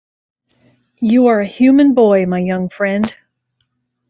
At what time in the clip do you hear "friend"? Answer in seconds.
2.69-3.15